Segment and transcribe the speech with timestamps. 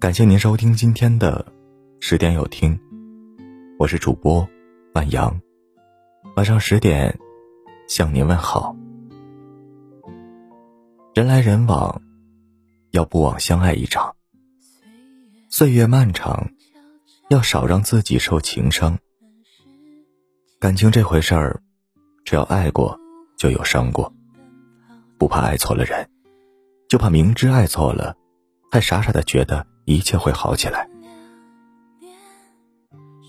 [0.00, 1.44] 感谢您收听今天的
[1.98, 2.78] 十点有听，
[3.80, 4.48] 我是主播
[4.94, 5.40] 万阳，
[6.36, 7.18] 晚上十点
[7.88, 8.76] 向您问好。
[11.16, 12.00] 人来人往，
[12.92, 14.14] 要不枉相爱一场；
[15.48, 16.48] 岁月漫长，
[17.28, 18.96] 要少让自己受情伤。
[20.60, 21.60] 感情这回事儿，
[22.24, 22.96] 只要爱过，
[23.36, 24.14] 就有伤过。
[25.18, 26.08] 不怕爱错了人，
[26.88, 28.16] 就怕明知爱错了，
[28.70, 29.66] 还傻傻的觉得。
[29.94, 30.86] 一切会好起来。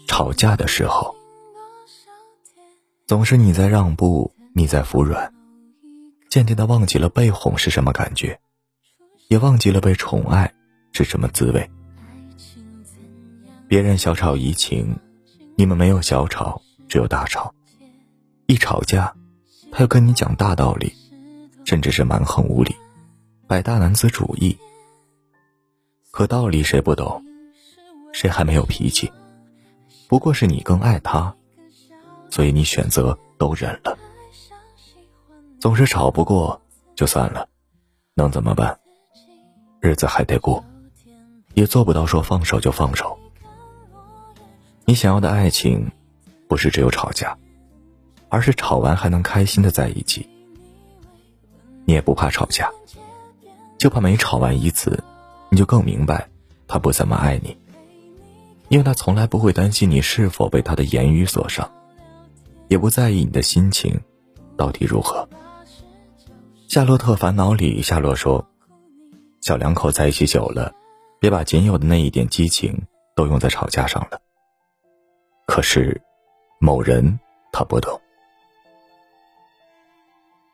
[0.08, 1.16] 吵架的时候，
[3.08, 5.34] 总是你在让步，你在服软，
[6.30, 8.42] 渐渐的忘记了被哄是什么感觉，
[9.30, 10.54] 也忘记了被宠爱
[10.92, 11.70] 是什么滋味。
[13.70, 14.98] 别人小吵怡情，
[15.56, 17.54] 你们没有小吵，只有大吵。
[18.48, 19.16] 一吵架，
[19.72, 20.92] 他又跟你讲大道理，
[21.64, 22.76] 甚至是蛮横无理，
[23.48, 24.58] 摆大男子主义。
[26.20, 27.24] 可道理谁不懂？
[28.12, 29.10] 谁还没有脾气？
[30.10, 31.34] 不过是你更爱他，
[32.30, 33.98] 所以你选择都忍了。
[35.62, 36.62] 总是吵不过
[36.94, 37.48] 就算了，
[38.16, 38.78] 能怎么办？
[39.80, 40.62] 日子还得过，
[41.54, 43.18] 也做不到说放手就放手。
[44.84, 45.90] 你想要的爱情，
[46.50, 47.38] 不是只有吵架，
[48.28, 50.28] 而是吵完还能开心的在一起。
[51.86, 52.70] 你也不怕吵架，
[53.78, 55.02] 就怕每吵完一次。
[55.50, 56.30] 你就更明白，
[56.68, 57.58] 他不怎么爱你，
[58.68, 61.70] 因为他从来不会担心你是否被他的言语所伤，
[62.68, 64.00] 也不在意你的心情
[64.56, 65.28] 到底如何。
[66.74, 68.48] 《夏洛特烦恼》里，夏洛说
[69.42, 70.72] ：“小两口在一起久了，
[71.20, 72.80] 别把仅有的那一点激情
[73.16, 74.22] 都用在吵架上了。”
[75.48, 76.00] 可是，
[76.60, 77.20] 某人
[77.52, 78.00] 他不懂。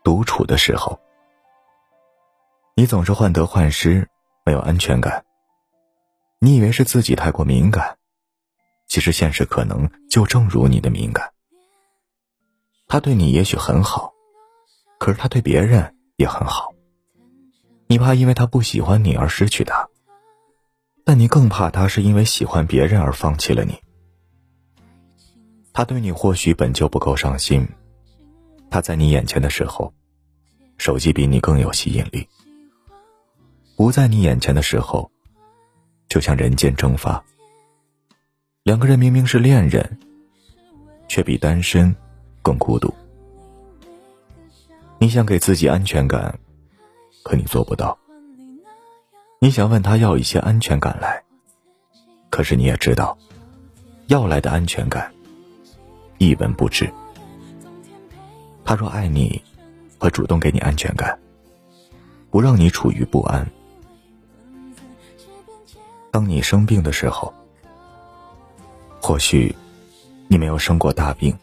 [0.06, 0.98] 独处的时候，
[2.76, 4.08] 你总是患得患失。
[4.46, 5.26] 没有安全感。
[6.40, 7.98] 你以为是自己太过敏感，
[8.88, 11.34] 其实现实可能就正如你的敏感。
[12.88, 14.14] 他对你也许很好，
[15.00, 16.72] 可是他对别人也很好。
[17.88, 19.90] 你怕因为他不喜欢你而失去他，
[21.04, 23.80] 但你更怕他是因为喜欢别人而放弃了你。
[25.74, 27.68] 他对你或许本就不够上心，
[28.70, 29.94] 他在你眼前的时候，
[30.78, 32.28] 手机比你更有吸引力。
[33.76, 35.12] 不在你眼前的时候，
[36.08, 37.22] 就像人间蒸发。
[38.64, 40.00] 两个人明明是恋人，
[41.10, 41.94] 却比单身
[42.42, 42.94] 更孤独。
[44.98, 46.40] 你想给自己安全感，
[47.24, 47.98] 可你做不到。
[49.40, 51.22] 你想问他要一些安全感来，
[52.30, 53.18] 可是你也知道，
[54.08, 55.14] 要来的安全感
[56.18, 56.90] 一文不值。
[58.64, 59.44] 他若爱你，
[60.00, 61.20] 会主动给你安全感，
[62.32, 63.46] 不让你处于不安。
[66.16, 67.34] 当你生病的时候，
[69.02, 69.54] 或许
[70.30, 71.38] 你没有生过大病，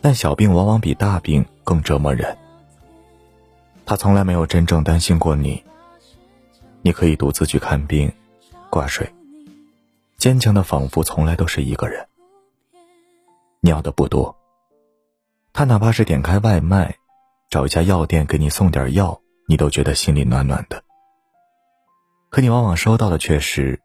[0.00, 2.36] 但小病往往比大病更折磨人。
[3.86, 5.62] 他从来没有真正担心过你，
[6.82, 8.12] 你可以独自去看病、
[8.70, 9.08] 挂水，
[10.16, 12.08] 坚强的仿佛从来都是一个人。
[13.60, 14.36] 你要的不多，
[15.52, 16.96] 他哪怕是点开外卖，
[17.48, 20.82] 找一家药店给你送点药，你都觉得心里暖暖的。
[22.30, 23.80] 可你往往收到的却是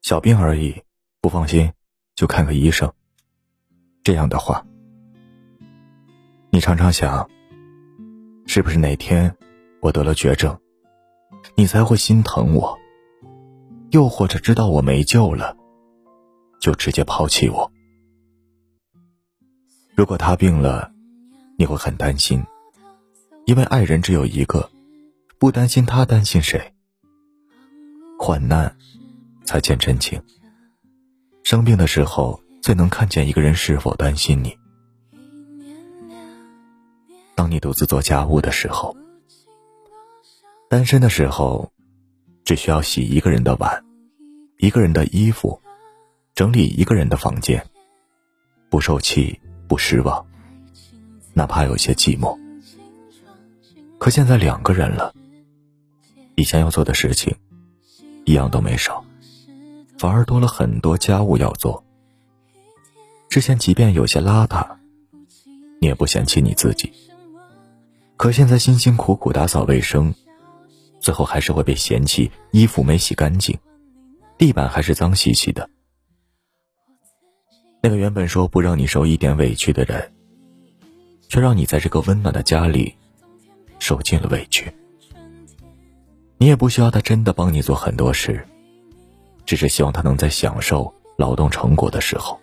[0.00, 0.82] 小病而已，
[1.20, 1.70] 不放心
[2.14, 2.90] 就看个医生。
[4.02, 4.66] 这样的话，
[6.48, 7.28] 你常常想，
[8.46, 9.36] 是不是哪天
[9.82, 10.58] 我得了绝症，
[11.54, 12.78] 你才会心疼我？
[13.90, 15.54] 又或者知道我没救了，
[16.58, 17.70] 就直接抛弃我？
[19.94, 20.90] 如果他病了，
[21.58, 22.42] 你会很担心，
[23.44, 24.70] 因为爱人只有一个，
[25.38, 26.72] 不担心他担心谁？
[28.18, 28.76] 患难，
[29.44, 30.20] 才见真情。
[31.44, 34.58] 生病的时候，最能看见一个人是否担心你。
[37.34, 38.96] 当你独自做家务的时候，
[40.68, 41.72] 单身的时候，
[42.44, 43.84] 只需要洗一个人的碗，
[44.58, 45.60] 一个人的衣服，
[46.34, 47.64] 整理一个人的房间，
[48.70, 49.38] 不受气，
[49.68, 50.26] 不失望，
[51.34, 52.36] 哪怕有些寂寞。
[53.98, 55.14] 可现在两个人了，
[56.34, 57.36] 以前要做的事情。
[58.26, 59.02] 一样都没少，
[59.98, 61.82] 反而多了很多家务要做。
[63.30, 64.76] 之前即便有些邋遢，
[65.80, 66.92] 你也不嫌弃你自己。
[68.16, 70.12] 可现在辛辛苦苦打扫卫生，
[71.00, 73.56] 最后还是会被嫌弃衣服没洗干净，
[74.36, 75.70] 地板还是脏兮兮的。
[77.82, 80.12] 那个原本说不让你受一点委屈的人，
[81.28, 82.92] 却让你在这个温暖的家里
[83.78, 84.72] 受尽了委屈。
[86.38, 88.46] 你也不需要他真的帮你做很多事，
[89.44, 92.38] 只是希望他能在享受劳动成果的时候，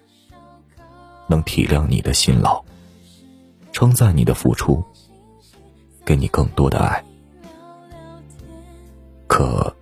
[1.28, 2.64] 能体谅你的辛劳，
[3.72, 4.84] 称赞你的付出，
[6.04, 7.04] 给你更多的爱。
[9.28, 9.76] 可，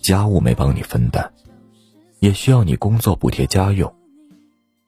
[0.00, 1.28] 家务没帮你分担，
[2.20, 3.92] 也需要你工作补贴家用，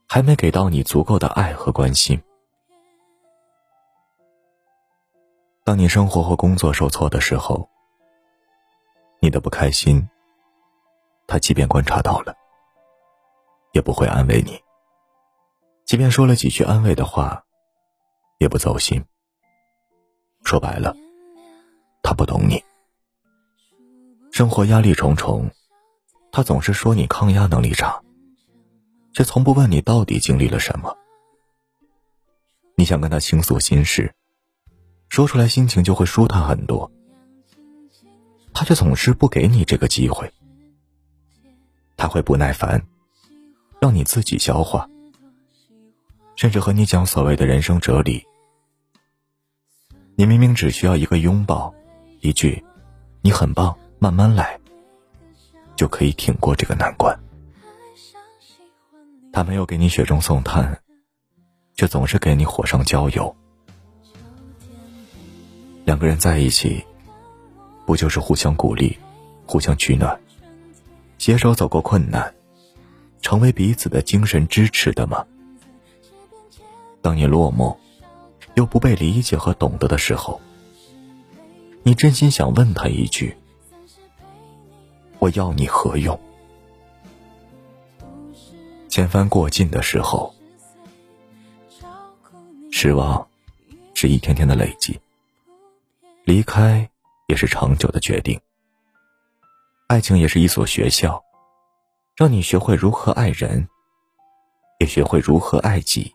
[0.06, 2.20] 还没给到你足够的爱和关心。
[5.64, 7.68] 当你生活或工作受挫的时候，
[9.22, 10.08] 你的不开心，
[11.26, 12.34] 他即便观察到了，
[13.72, 14.54] 也不会安慰你；
[15.84, 17.44] 即便说了几句安慰的话，
[18.38, 19.04] 也不走心。
[20.42, 20.96] 说白了，
[22.02, 22.64] 他不懂你。
[24.32, 25.50] 生活压力重重，
[26.32, 28.00] 他总是说你抗压能力差，
[29.12, 30.96] 却从不问你到底经历了什么。
[32.74, 34.14] 你想跟他倾诉心事。
[35.10, 36.90] 说出来心情就会舒坦很多，
[38.60, 40.30] 他却总是不给你这个机会。
[41.96, 42.86] 他会不耐烦，
[43.80, 44.86] 让你自己消化，
[46.36, 48.22] 甚至和你讲所谓的人生哲理。
[50.14, 51.74] 你明明只需要一个拥抱，
[52.20, 52.62] 一句
[53.24, 54.60] “你很棒，慢慢来”，
[55.74, 57.18] 就可以挺过这个难关。
[59.32, 60.78] 他没有给你雪中送炭，
[61.76, 63.34] 却总是给你火上浇油。
[65.86, 66.84] 两个人在一起，
[67.90, 68.96] 不就是互相鼓励、
[69.44, 70.20] 互相取暖、
[71.18, 72.32] 携手走过困难，
[73.20, 75.26] 成为彼此的精神支持的吗？
[77.02, 77.76] 当你落寞，
[78.54, 80.40] 又不被理解和懂得的时候，
[81.82, 83.36] 你真心想问他一句
[85.18, 86.16] ：“我要你何用？”
[88.88, 90.32] 千帆过尽的时候，
[92.70, 93.26] 失望
[93.94, 94.96] 是一天天的累积。
[96.22, 96.88] 离开
[97.30, 98.38] 也是长久的决定。
[99.86, 101.22] 爱情也是一所学校，
[102.16, 103.68] 让你学会如何爱人，
[104.80, 106.12] 也学会如何爱己，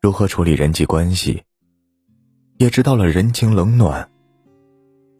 [0.00, 1.42] 如何处理人际关系，
[2.58, 4.08] 也知道了人情冷暖，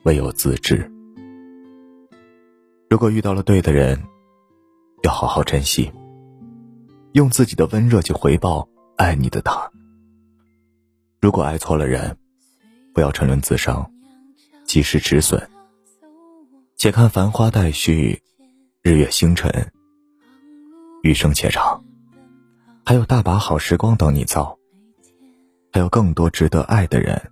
[0.05, 0.89] 唯有自知。
[2.89, 4.01] 如果遇到了对的人，
[5.03, 5.93] 要好好珍惜，
[7.15, 9.69] 用自己的温热去回报爱你的他。
[11.21, 12.17] 如果爱错了人，
[12.95, 13.91] 不要沉沦自伤，
[14.75, 15.41] 及时止损。
[16.75, 18.21] 且看繁花待续，
[18.83, 19.71] 日月星辰。
[21.05, 21.81] 余生且长，
[22.85, 24.59] 还有大把好时光等你造，
[25.73, 27.31] 还有更多值得爱的人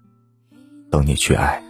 [0.88, 1.60] 等你去爱。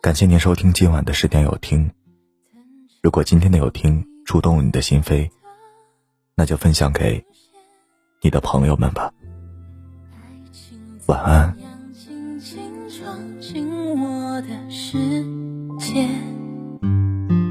[0.00, 1.90] 感谢您收听今晚的十点有听。
[3.02, 5.28] 如果今天的有听触动你的心扉，
[6.36, 7.20] 那就分享给
[8.20, 9.12] 你的朋友们吧。
[11.06, 11.61] 晚安。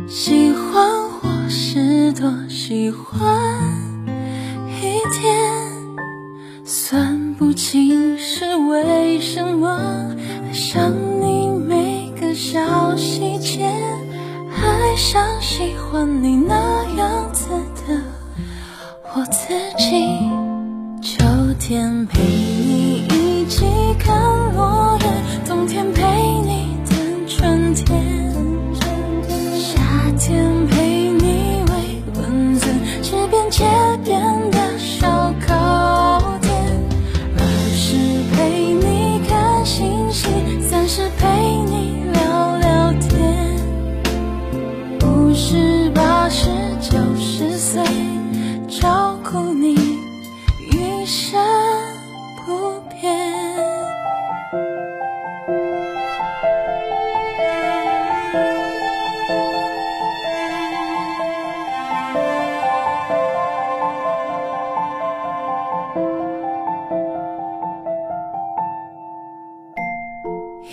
[0.07, 0.89] 喜欢
[1.21, 3.29] 我是多喜欢？
[4.81, 9.69] 一点，算不清是为什么
[10.47, 10.91] 爱上
[11.21, 13.63] 你每个小细节，
[14.55, 17.45] 爱上喜欢你那样子。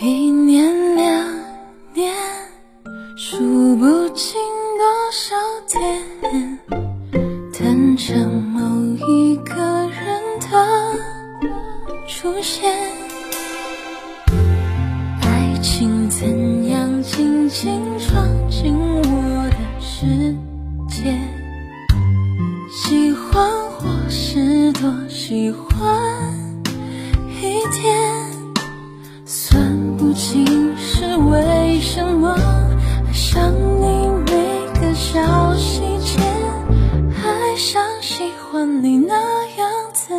[0.00, 1.28] 一年两
[1.92, 2.14] 年，
[3.16, 4.40] 数不清
[4.78, 5.34] 多少
[5.66, 6.58] 天，
[7.52, 8.60] 等着某
[9.08, 9.56] 一个
[9.90, 10.46] 人的
[12.06, 12.72] 出现。
[15.20, 20.06] 爱情怎样轻轻闯进我的世
[20.88, 21.18] 界？
[22.70, 26.07] 喜欢或是多喜欢？
[38.28, 39.14] 喜欢你那
[39.56, 40.12] 样子